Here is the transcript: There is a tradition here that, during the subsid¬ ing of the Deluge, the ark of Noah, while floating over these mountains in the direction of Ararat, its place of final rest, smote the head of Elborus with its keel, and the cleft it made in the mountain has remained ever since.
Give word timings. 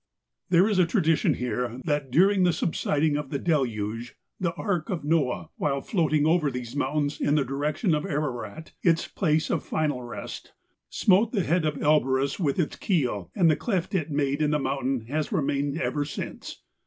There 0.49 0.67
is 0.67 0.79
a 0.79 0.87
tradition 0.87 1.35
here 1.35 1.79
that, 1.85 2.09
during 2.09 2.41
the 2.41 2.49
subsid¬ 2.49 3.03
ing 3.03 3.17
of 3.17 3.29
the 3.29 3.37
Deluge, 3.37 4.15
the 4.39 4.51
ark 4.55 4.89
of 4.89 5.03
Noah, 5.03 5.51
while 5.57 5.79
floating 5.81 6.25
over 6.25 6.49
these 6.49 6.75
mountains 6.75 7.21
in 7.21 7.35
the 7.35 7.45
direction 7.45 7.93
of 7.93 8.03
Ararat, 8.07 8.71
its 8.81 9.07
place 9.07 9.51
of 9.51 9.63
final 9.63 10.01
rest, 10.01 10.53
smote 10.89 11.33
the 11.33 11.43
head 11.43 11.65
of 11.65 11.75
Elborus 11.77 12.39
with 12.39 12.57
its 12.57 12.77
keel, 12.77 13.29
and 13.35 13.47
the 13.47 13.55
cleft 13.55 13.93
it 13.93 14.09
made 14.09 14.41
in 14.41 14.49
the 14.49 14.57
mountain 14.57 15.01
has 15.01 15.31
remained 15.31 15.79
ever 15.79 16.03
since. 16.03 16.63